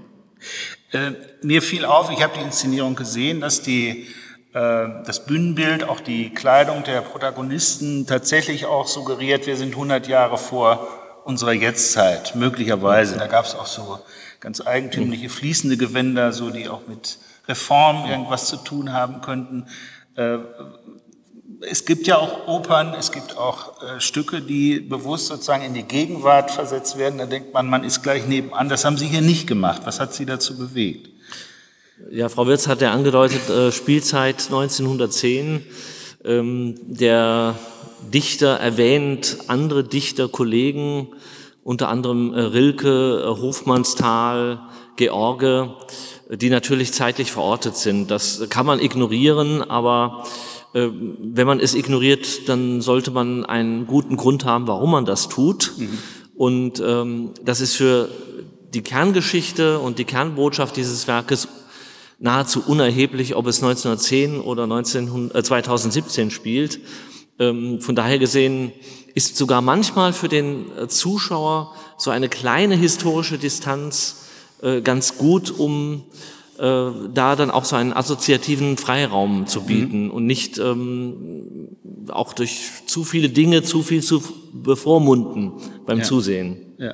[0.92, 4.08] Äh, mir fiel auf, ich habe die Inszenierung gesehen, dass die,
[4.54, 10.38] äh, das Bühnenbild, auch die Kleidung der Protagonisten tatsächlich auch suggeriert, wir sind 100 Jahre
[10.38, 10.88] vor
[11.24, 13.18] unserer Jetztzeit, möglicherweise.
[13.18, 14.00] Da gab es auch so
[14.40, 19.68] ganz eigentümliche fließende Gewänder, so die auch mit Reform irgendwas zu tun haben könnten.
[21.70, 25.84] Es gibt ja auch Opern, es gibt auch äh, Stücke, die bewusst sozusagen in die
[25.84, 27.20] Gegenwart versetzt werden.
[27.20, 28.68] Da denkt man, man ist gleich nebenan.
[28.68, 29.84] Das haben Sie hier nicht gemacht.
[29.86, 31.10] Was hat Sie dazu bewegt?
[32.10, 35.64] Ja, Frau Wirz hat ja angedeutet, äh, Spielzeit 1910.
[36.26, 37.56] Ähm, der
[38.12, 41.10] Dichter erwähnt andere Dichter, Kollegen,
[41.64, 44.62] unter anderem äh, Rilke, äh, Hofmannsthal,
[44.96, 45.76] George,
[46.30, 48.10] die natürlich zeitlich verortet sind.
[48.10, 50.24] Das kann man ignorieren, aber
[50.74, 55.74] wenn man es ignoriert, dann sollte man einen guten Grund haben, warum man das tut.
[55.78, 55.98] Mhm.
[56.36, 58.10] Und ähm, das ist für
[58.74, 61.48] die Kerngeschichte und die Kernbotschaft dieses Werkes
[62.20, 66.80] nahezu unerheblich, ob es 1910 oder 19, äh, 2017 spielt.
[67.40, 68.72] Ähm, von daher gesehen
[69.14, 74.28] ist sogar manchmal für den äh, Zuschauer so eine kleine historische Distanz
[74.62, 76.04] äh, ganz gut, um
[76.62, 79.66] äh, da dann auch so einen assoziativen Freiraum zu mhm.
[79.66, 80.12] bieten mhm.
[80.12, 81.70] und nicht ähm,
[82.12, 84.22] auch durch zu viele Dinge zu viel zu
[84.54, 85.54] bevormunden
[85.88, 86.04] beim ja.
[86.04, 86.76] Zusehen.
[86.78, 86.94] Ja.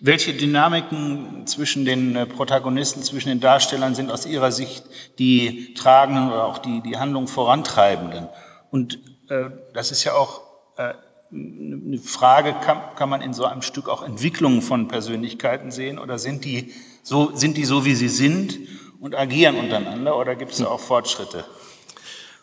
[0.00, 4.84] Welche Dynamiken zwischen den äh, Protagonisten, zwischen den Darstellern sind aus Ihrer Sicht
[5.18, 8.28] die tragenden oder auch die, die Handlung vorantreibenden?
[8.70, 10.40] Und äh, das ist ja auch
[10.78, 10.94] äh,
[11.30, 16.18] eine Frage, kann, kann man in so einem Stück auch Entwicklungen von Persönlichkeiten sehen oder
[16.18, 18.58] sind die so, sind die so wie sie sind
[19.00, 21.44] und agieren untereinander oder gibt es da auch Fortschritte?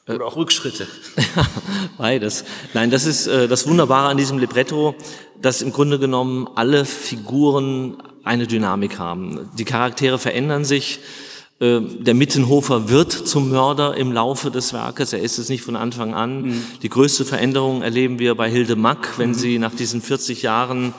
[0.08, 0.88] Oder auch Rückschritte.
[1.98, 2.44] Beides.
[2.74, 4.96] Nein, das ist äh, das Wunderbare an diesem Libretto,
[5.42, 9.50] dass im Grunde genommen alle Figuren eine Dynamik haben.
[9.58, 11.00] Die Charaktere verändern sich.
[11.60, 15.14] Äh, der Mittenhofer wird zum Mörder im Laufe des Werkes.
[15.14, 16.42] Er ist es nicht von Anfang an.
[16.42, 16.64] Mhm.
[16.82, 19.36] Die größte Veränderung erleben wir bei Hilde Mack, wenn mhm.
[19.36, 20.94] sie nach diesen 40 Jahren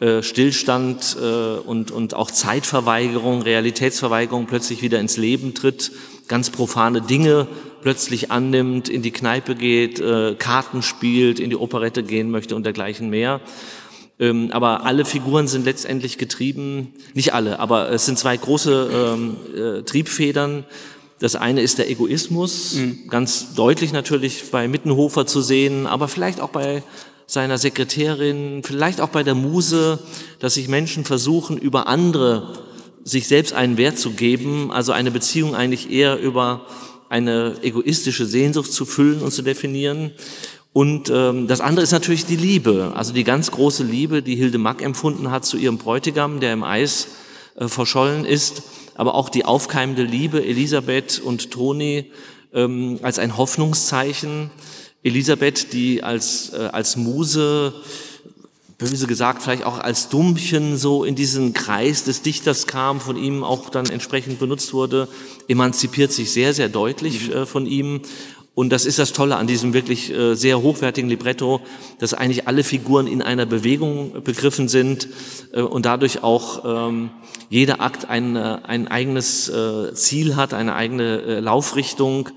[0.00, 5.92] äh, Stillstand äh, und, und auch Zeitverweigerung, Realitätsverweigerung plötzlich wieder ins Leben tritt,
[6.28, 7.46] ganz profane Dinge
[7.82, 12.64] plötzlich annimmt, in die Kneipe geht, äh, Karten spielt, in die Operette gehen möchte und
[12.64, 13.40] dergleichen mehr.
[14.18, 19.36] Ähm, aber alle Figuren sind letztendlich getrieben, nicht alle, aber es sind zwei große ähm,
[19.54, 20.64] äh, Triebfedern.
[21.18, 23.08] Das eine ist der Egoismus, mhm.
[23.08, 26.82] ganz deutlich natürlich bei Mittenhofer zu sehen, aber vielleicht auch bei
[27.26, 29.98] seiner Sekretärin, vielleicht auch bei der Muse,
[30.38, 32.64] dass sich Menschen versuchen, über andere
[33.04, 36.66] sich selbst einen Wert zu geben, also eine Beziehung eigentlich eher über
[37.08, 40.12] eine egoistische Sehnsucht zu füllen und zu definieren.
[40.72, 44.58] Und ähm, das andere ist natürlich die Liebe, also die ganz große Liebe, die Hilde
[44.58, 47.08] Mack empfunden hat zu ihrem Bräutigam, der im Eis
[47.54, 48.62] äh, verschollen ist,
[48.96, 52.10] aber auch die aufkeimende Liebe Elisabeth und Toni
[52.52, 54.50] ähm, als ein Hoffnungszeichen.
[55.04, 57.74] Elisabeth, die als, äh, als Muse
[58.78, 63.44] böse gesagt, vielleicht auch als Dummchen so in diesen Kreis des Dichters kam, von ihm
[63.44, 65.08] auch dann entsprechend benutzt wurde,
[65.46, 68.00] emanzipiert sich sehr, sehr deutlich äh, von ihm.
[68.54, 71.60] Und das ist das Tolle an diesem wirklich äh, sehr hochwertigen Libretto,
[71.98, 75.08] dass eigentlich alle Figuren in einer Bewegung begriffen sind
[75.52, 77.10] äh, und dadurch auch ähm,
[77.50, 82.30] jeder Akt ein, ein eigenes äh, Ziel hat, eine eigene Laufrichtung.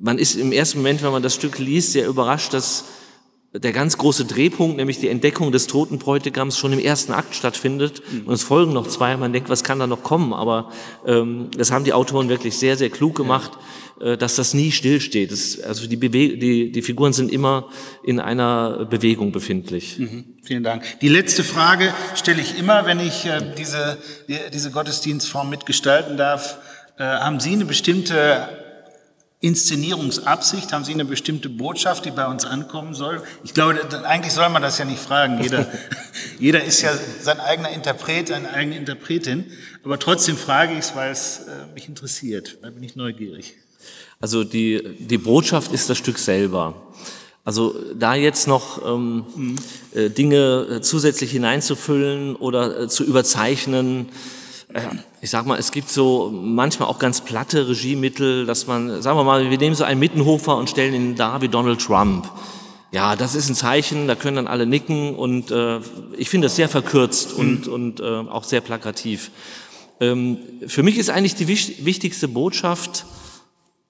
[0.00, 2.86] Man ist im ersten Moment, wenn man das Stück liest, sehr überrascht, dass
[3.52, 8.00] der ganz große Drehpunkt, nämlich die Entdeckung des toten Bräutigams, schon im ersten Akt stattfindet.
[8.10, 8.28] Mhm.
[8.28, 9.16] Und es folgen noch zwei.
[9.16, 10.32] Man denkt, was kann da noch kommen?
[10.32, 10.70] Aber
[11.04, 13.50] ähm, das haben die Autoren wirklich sehr, sehr klug gemacht,
[14.00, 14.12] ja.
[14.12, 15.32] äh, dass das nie stillsteht.
[15.32, 17.68] Das, also die, Bewe die, die Figuren sind immer
[18.04, 19.98] in einer Bewegung befindlich.
[19.98, 20.36] Mhm.
[20.44, 20.84] Vielen Dank.
[21.00, 23.98] Die letzte Frage stelle ich immer, wenn ich äh, diese,
[24.54, 26.58] diese Gottesdienstform mitgestalten darf.
[26.98, 28.48] Äh, haben Sie eine bestimmte
[29.40, 30.72] Inszenierungsabsicht?
[30.72, 33.22] Haben Sie eine bestimmte Botschaft, die bei uns ankommen soll?
[33.42, 35.42] Ich glaube, eigentlich soll man das ja nicht fragen.
[35.42, 35.66] Jeder,
[36.38, 39.46] jeder ist ja sein eigener Interpret, seine eigene Interpretin.
[39.82, 42.58] Aber trotzdem frage ich es, weil es äh, mich interessiert.
[42.60, 43.54] Da bin ich neugierig.
[44.20, 46.74] Also die, die Botschaft ist das Stück selber.
[47.42, 49.56] Also da jetzt noch ähm, mhm.
[49.94, 54.10] äh, Dinge äh, zusätzlich hineinzufüllen oder zu überzeichnen,
[55.20, 59.24] ich sag mal, es gibt so manchmal auch ganz platte Regiemittel, dass man, sagen wir
[59.24, 62.30] mal, wir nehmen so einen Mittenhofer und stellen ihn da wie Donald Trump.
[62.92, 65.78] Ja, das ist ein Zeichen, da können dann alle nicken und äh,
[66.16, 67.72] ich finde das sehr verkürzt und, mhm.
[67.72, 69.30] und äh, auch sehr plakativ.
[70.00, 73.04] Ähm, für mich ist eigentlich die wichtigste Botschaft,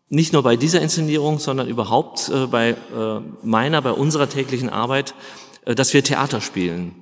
[0.08, 5.14] nicht nur bei dieser Inszenierung, sondern überhaupt äh, bei äh, meiner, bei unserer täglichen Arbeit,
[5.64, 6.94] äh, dass wir Theater spielen.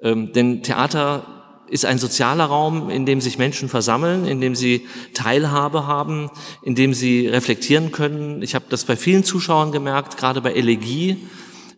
[0.00, 4.86] Ähm, denn Theater ist ein sozialer Raum, in dem sich Menschen versammeln, in dem sie
[5.14, 6.30] Teilhabe haben,
[6.62, 8.42] in dem sie reflektieren können.
[8.42, 11.16] Ich habe das bei vielen Zuschauern gemerkt, gerade bei Elegie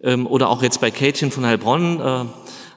[0.02, 2.24] ähm, oder auch jetzt bei Kätchen von Heilbronn, äh,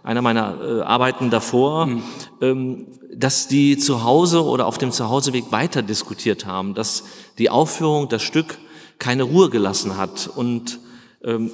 [0.03, 2.03] einer meiner äh, Arbeiten davor, mhm.
[2.41, 7.03] ähm, dass die zu Hause oder auf dem Zuhauseweg weiter diskutiert haben, dass
[7.37, 8.59] die Aufführung, das Stück
[8.97, 10.79] keine Ruhe gelassen hat und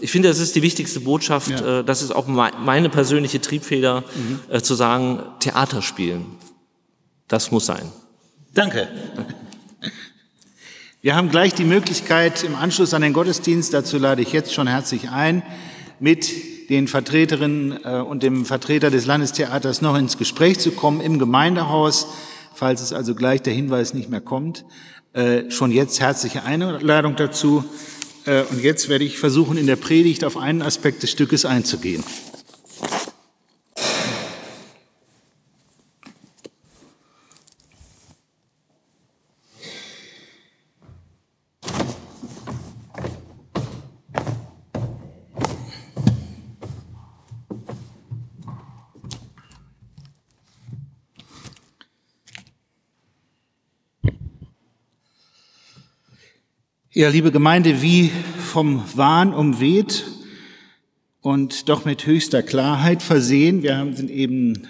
[0.01, 1.49] ich finde, das ist die wichtigste Botschaft.
[1.49, 1.79] Ja.
[1.79, 4.39] Äh, das ist auch meine persönliche Triebfeder, mhm.
[4.49, 6.25] Äh, zu sagen, Theater spielen.
[7.27, 7.91] Das muss sein.
[8.53, 8.87] Danke.
[11.01, 14.67] Wir haben gleich die Möglichkeit im Anschluss an den Gottesdienst, dazu lade ich jetzt schon
[14.67, 15.41] herzlich ein,
[15.99, 21.17] mit den Vertreterinnen äh, und dem Vertreter des Landestheaters noch ins Gespräch zu kommen im
[21.17, 22.07] Gemeindehaus,
[22.53, 24.65] falls es also gleich der Hinweis nicht mehr kommt.
[25.47, 27.63] Schon jetzt herzliche Einladung dazu.
[28.25, 32.03] Äh, und jetzt werde ich versuchen, in der Predigt auf einen Aspekt des Stückes einzugehen.
[56.97, 60.05] Ja, liebe Gemeinde, wie vom Wahn umweht
[61.19, 63.63] und doch mit höchster Klarheit versehen.
[63.63, 64.65] Wir haben, sind eben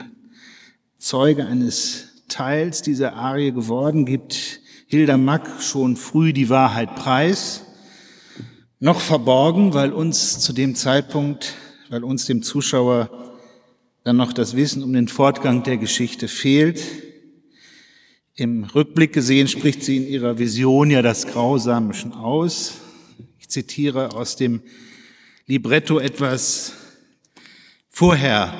[0.97, 7.61] Zeuge eines Teils dieser Arie geworden, gibt Hilda Mack schon früh die Wahrheit preis,
[8.80, 11.53] noch verborgen, weil uns zu dem Zeitpunkt,
[11.91, 13.36] weil uns dem Zuschauer
[14.03, 16.82] dann noch das Wissen um den Fortgang der Geschichte fehlt.
[18.38, 22.73] Im Rückblick gesehen spricht sie in ihrer Vision ja das Grausame schon aus.
[23.39, 24.61] Ich zitiere aus dem
[25.45, 26.73] Libretto etwas
[27.88, 28.53] vorher,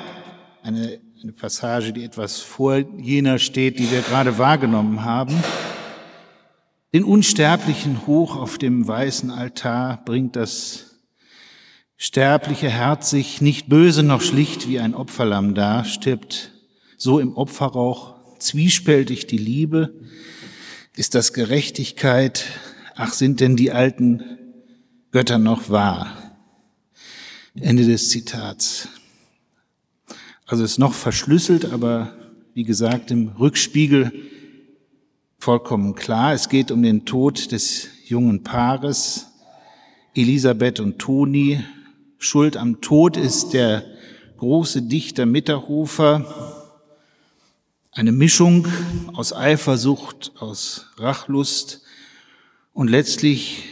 [0.62, 5.34] eine, eine Passage, die etwas vor jener steht, die wir gerade wahrgenommen haben.
[6.94, 11.02] Den Unsterblichen hoch auf dem weißen Altar bringt das
[11.98, 16.52] sterbliche Herz sich nicht böse noch schlicht wie ein Opferlamm da, stirbt
[16.96, 19.94] so im Opferrauch zwiespältig die Liebe,
[20.96, 22.44] ist das Gerechtigkeit,
[22.94, 24.22] ach sind denn die alten
[25.12, 26.16] Götter noch wahr?
[27.54, 28.88] Ende des Zitats.
[30.46, 32.14] Also ist noch verschlüsselt, aber
[32.54, 34.12] wie gesagt im Rückspiegel
[35.38, 36.32] vollkommen klar.
[36.32, 39.26] Es geht um den Tod des jungen Paares,
[40.14, 41.62] Elisabeth und Toni.
[42.18, 43.84] Schuld am Tod ist der
[44.38, 46.55] große Dichter Mitterhofer,
[47.96, 48.68] eine Mischung
[49.14, 51.80] aus Eifersucht, aus Rachlust
[52.74, 53.64] und letztlich,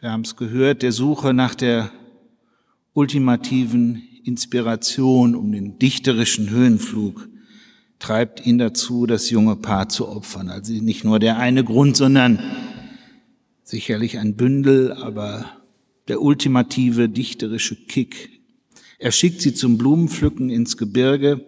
[0.00, 1.92] wir haben es gehört, der Suche nach der
[2.94, 7.28] ultimativen Inspiration um den dichterischen Höhenflug
[7.98, 10.48] treibt ihn dazu, das junge Paar zu opfern.
[10.48, 12.38] Also nicht nur der eine Grund, sondern
[13.62, 15.44] sicherlich ein Bündel, aber
[16.08, 18.40] der ultimative dichterische Kick.
[18.98, 21.44] Er schickt sie zum Blumenpflücken ins Gebirge,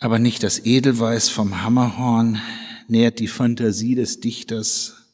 [0.00, 2.40] aber nicht das Edelweiß vom Hammerhorn
[2.88, 5.06] nährt die Fantasie des Dichters,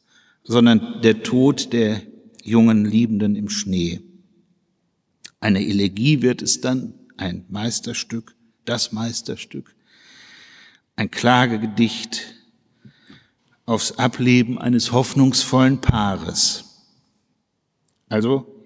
[0.43, 2.01] sondern der Tod der
[2.41, 4.01] jungen Liebenden im Schnee.
[5.41, 9.75] Eine Elegie wird es dann, ein Meisterstück, das Meisterstück,
[10.95, 12.33] ein Klagegedicht
[13.65, 16.85] aufs Ableben eines hoffnungsvollen Paares.
[18.07, 18.65] Also,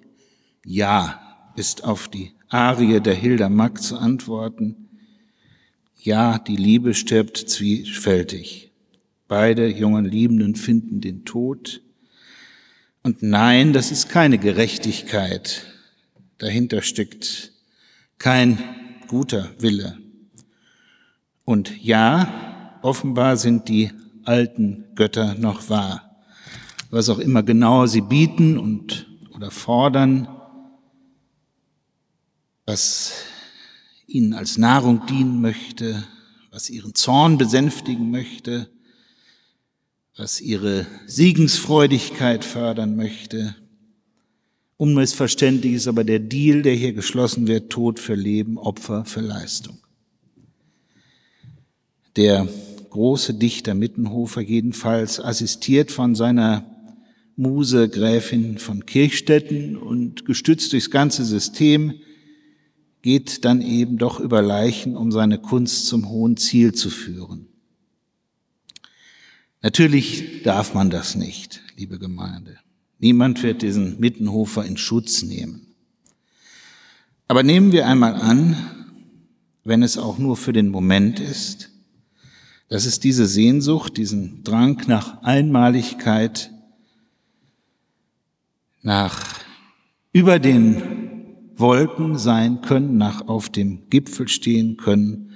[0.63, 4.80] ja, ist auf die Arie der Hilda Mack zu antworten.
[6.03, 8.71] Ja, die Liebe stirbt zwiespältig.
[9.27, 11.83] Beide jungen Liebenden finden den Tod.
[13.03, 15.63] Und nein, das ist keine Gerechtigkeit.
[16.39, 17.51] Dahinter steckt
[18.17, 18.57] kein
[19.09, 19.99] guter Wille.
[21.45, 23.91] Und ja, offenbar sind die
[24.23, 26.23] alten Götter noch wahr.
[26.89, 30.27] Was auch immer genau sie bieten und oder fordern,
[32.65, 33.23] was
[34.13, 36.03] ihnen als Nahrung dienen möchte,
[36.51, 38.69] was ihren Zorn besänftigen möchte,
[40.15, 43.55] was ihre Siegensfreudigkeit fördern möchte,
[44.81, 49.77] Unmissverständlich ist aber der Deal, der hier geschlossen wird, Tod für Leben, Opfer für Leistung.
[52.15, 52.47] Der
[52.89, 56.65] große Dichter Mittenhofer jedenfalls, assistiert von seiner
[57.35, 61.93] Muse Gräfin von Kirchstetten und gestützt durchs ganze System,
[63.01, 67.47] geht dann eben doch über Leichen, um seine Kunst zum hohen Ziel zu führen.
[69.61, 72.57] Natürlich darf man das nicht, liebe Gemeinde.
[72.99, 75.67] Niemand wird diesen Mittenhofer in Schutz nehmen.
[77.27, 78.55] Aber nehmen wir einmal an,
[79.63, 81.69] wenn es auch nur für den Moment ist,
[82.69, 86.51] dass es diese Sehnsucht, diesen Drang nach Einmaligkeit,
[88.81, 89.39] nach
[90.11, 91.00] über den
[91.61, 95.31] Wolken sein können, nach auf dem Gipfel stehen können,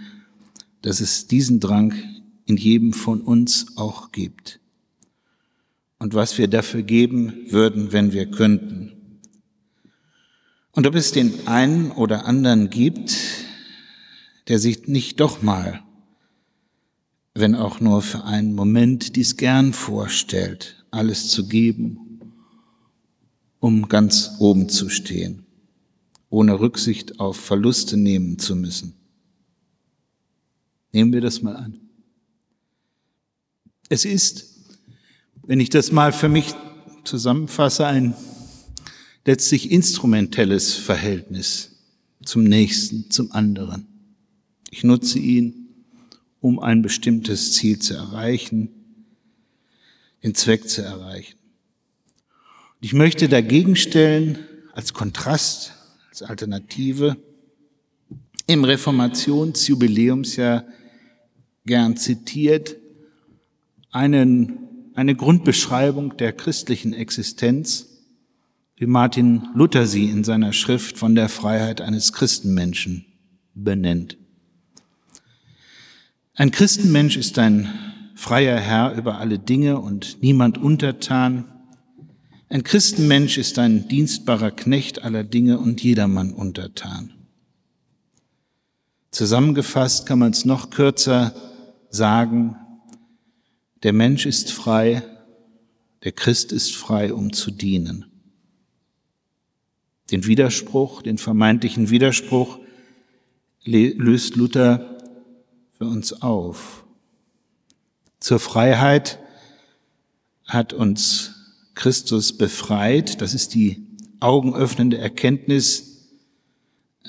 [0.82, 1.94] dass es diesen Drang
[2.46, 4.60] in jedem von uns auch gibt
[6.00, 8.92] und was wir dafür geben würden, wenn wir könnten.
[10.72, 13.16] Und ob es den einen oder anderen gibt,
[14.48, 15.82] der sich nicht doch mal,
[17.34, 22.20] wenn auch nur für einen Moment, dies gern vorstellt, alles zu geben,
[23.60, 25.45] um ganz oben zu stehen,
[26.36, 28.94] ohne Rücksicht auf Verluste nehmen zu müssen.
[30.92, 31.80] Nehmen wir das mal an.
[33.90, 34.56] Es ist
[35.48, 36.54] wenn ich das mal für mich
[37.04, 38.16] zusammenfasse, ein
[39.26, 41.72] letztlich instrumentelles Verhältnis
[42.24, 43.88] zum Nächsten, zum anderen.
[44.72, 45.68] Ich nutze ihn,
[46.42, 48.70] um ein bestimmtes Ziel zu erreichen,
[50.24, 51.38] den Zweck zu erreichen.
[52.82, 54.40] Ich möchte dagegen stellen,
[54.74, 55.74] als Kontrast,
[56.16, 57.18] als Alternative,
[58.48, 60.64] im Reformationsjubiläumsjahr
[61.66, 62.78] gern zitiert,
[63.92, 64.60] einen
[64.94, 67.88] eine Grundbeschreibung der christlichen Existenz,
[68.78, 73.06] wie Martin Luther sie in seiner Schrift von der Freiheit eines Christenmenschen
[73.54, 74.16] benennt.
[76.34, 77.68] Ein Christenmensch ist ein
[78.16, 81.44] freier Herr über alle Dinge und niemand untertan.
[82.48, 87.14] Ein Christenmensch ist ein dienstbarer Knecht aller Dinge und jedermann untertan.
[89.10, 91.34] Zusammengefasst kann man es noch kürzer
[91.90, 92.56] sagen,
[93.82, 95.04] der Mensch ist frei,
[96.04, 98.06] der Christ ist frei, um zu dienen.
[100.12, 102.60] Den Widerspruch, den vermeintlichen Widerspruch
[103.64, 105.00] löst Luther
[105.72, 106.86] für uns auf.
[108.20, 109.20] Zur Freiheit
[110.46, 111.35] hat uns
[111.76, 113.22] Christus befreit.
[113.22, 113.84] Das ist die
[114.20, 116.08] augenöffnende Erkenntnis,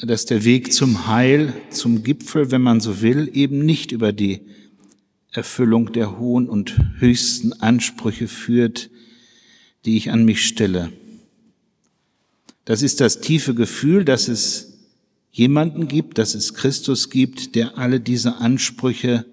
[0.02, 4.42] dass der Weg zum Heil, zum Gipfel, wenn man so will, eben nicht über die
[5.30, 8.90] Erfüllung der hohen und höchsten Ansprüche führt,
[9.84, 10.92] die ich an mich stelle.
[12.64, 14.78] Das ist das tiefe Gefühl, dass es
[15.30, 19.24] jemanden gibt, dass es Christus gibt, der alle diese Ansprüche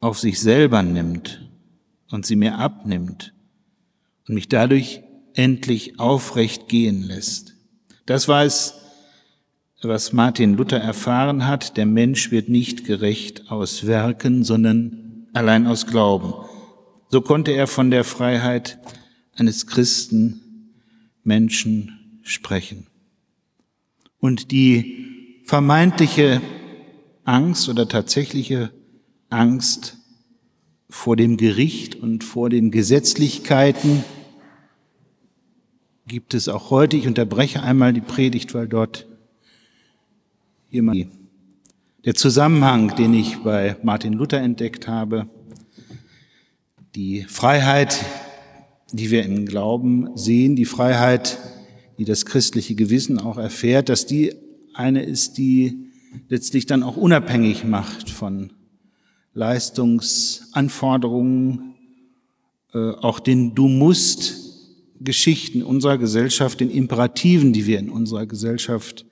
[0.00, 1.48] auf sich selber nimmt
[2.10, 3.33] und sie mir abnimmt
[4.28, 5.02] und mich dadurch
[5.34, 7.54] endlich aufrecht gehen lässt.
[8.06, 8.74] Das war es,
[9.82, 11.76] was Martin Luther erfahren hat.
[11.76, 16.32] Der Mensch wird nicht gerecht aus Werken, sondern allein aus Glauben.
[17.10, 18.78] So konnte er von der Freiheit
[19.34, 20.72] eines Christen
[21.22, 22.86] Menschen sprechen.
[24.18, 26.40] Und die vermeintliche
[27.24, 28.70] Angst oder tatsächliche
[29.28, 29.98] Angst
[30.88, 34.04] vor dem Gericht und vor den Gesetzlichkeiten
[36.06, 36.96] gibt es auch heute.
[36.96, 39.06] Ich unterbreche einmal die Predigt, weil dort
[40.70, 41.08] jemand
[42.04, 45.26] der Zusammenhang, den ich bei Martin Luther entdeckt habe,
[46.94, 48.04] die Freiheit,
[48.92, 51.38] die wir im Glauben sehen, die Freiheit,
[51.98, 54.34] die das christliche Gewissen auch erfährt, dass die
[54.74, 55.88] eine ist, die
[56.28, 58.52] letztlich dann auch unabhängig macht von
[59.32, 61.76] Leistungsanforderungen,
[62.72, 64.43] äh, auch den Du musst
[65.04, 69.06] Geschichten unserer Gesellschaft, den Imperativen, die wir in unserer Gesellschaft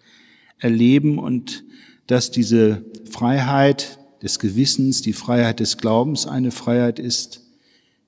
[0.59, 1.64] erleben und
[2.07, 7.43] dass diese Freiheit des Gewissens, die Freiheit des Glaubens eine Freiheit ist,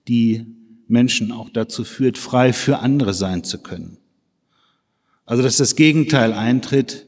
[0.09, 0.47] die
[0.87, 3.99] Menschen auch dazu führt, frei für andere sein zu können.
[5.26, 7.07] Also dass das Gegenteil eintritt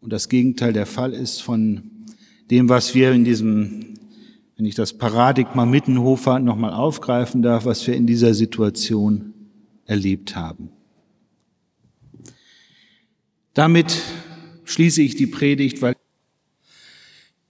[0.00, 1.90] und das Gegenteil der Fall ist von
[2.50, 3.94] dem, was wir in diesem
[4.56, 9.33] wenn ich das Paradigma Mittenhofer nochmal aufgreifen darf, was wir in dieser Situation
[9.86, 10.70] erlebt haben.
[13.54, 13.96] Damit
[14.64, 15.94] schließe ich die Predigt, weil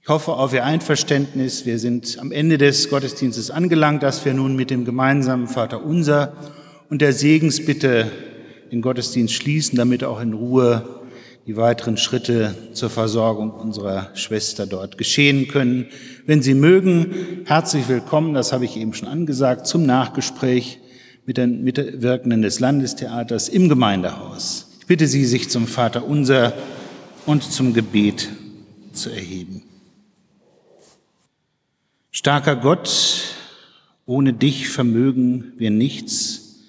[0.03, 1.65] ich hoffe auf Ihr Einverständnis.
[1.65, 6.37] Wir sind am Ende des Gottesdienstes angelangt, dass wir nun mit dem gemeinsamen Vater Unser
[6.91, 8.13] und der Segensbitte
[8.71, 11.01] den Gottesdienst schließen, damit auch in Ruhe
[11.47, 15.87] die weiteren Schritte zur Versorgung unserer Schwester dort geschehen können.
[16.27, 20.81] Wenn Sie mögen, herzlich willkommen, das habe ich eben schon angesagt, zum Nachgespräch
[21.27, 24.69] Mitwirkenden des Landestheaters im Gemeindehaus.
[24.81, 26.53] Ich bitte Sie, sich zum Vater unser
[27.27, 28.29] und zum Gebet
[28.93, 29.63] zu erheben.
[32.11, 33.35] Starker Gott,
[34.07, 36.61] ohne dich vermögen wir nichts,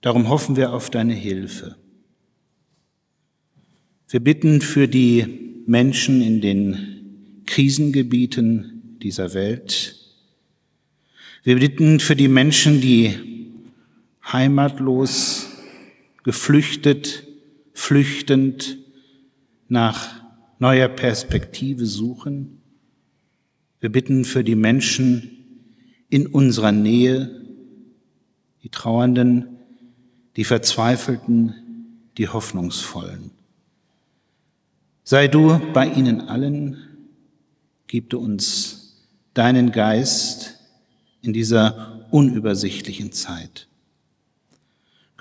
[0.00, 1.76] darum hoffen wir auf deine Hilfe.
[4.08, 9.96] Wir bitten für die Menschen in den Krisengebieten dieser Welt.
[11.44, 13.31] Wir bitten für die Menschen, die
[14.24, 15.48] heimatlos,
[16.22, 17.24] geflüchtet,
[17.72, 18.78] flüchtend
[19.68, 20.22] nach
[20.58, 22.60] neuer Perspektive suchen.
[23.80, 25.30] Wir bitten für die Menschen
[26.08, 27.42] in unserer Nähe,
[28.62, 29.58] die Trauernden,
[30.36, 31.54] die Verzweifelten,
[32.16, 33.32] die Hoffnungsvollen.
[35.04, 36.76] Sei du bei ihnen allen,
[37.88, 39.02] gib du uns
[39.34, 40.58] deinen Geist
[41.22, 43.68] in dieser unübersichtlichen Zeit.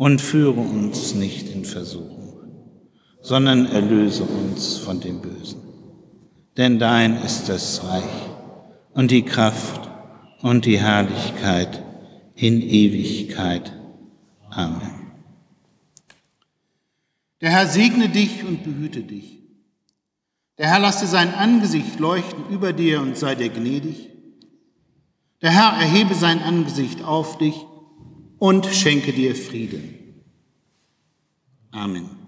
[0.00, 2.32] Und führe uns nicht in Versuchung,
[3.20, 5.60] sondern erlöse uns von dem Bösen.
[6.56, 8.30] Denn dein ist das Reich
[8.94, 9.90] und die Kraft
[10.40, 11.82] und die Herrlichkeit
[12.34, 13.74] in Ewigkeit.
[14.48, 15.12] Amen.
[17.42, 19.40] Der Herr segne dich und behüte dich.
[20.56, 24.08] Der Herr lasse sein Angesicht leuchten über dir und sei dir gnädig.
[25.42, 27.66] Der Herr erhebe sein Angesicht auf dich
[28.40, 30.24] und schenke dir Frieden.
[31.70, 32.19] Amen.